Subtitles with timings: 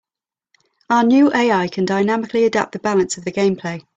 [0.89, 3.83] Our new AI can dynamically adapt the balance of the gameplay.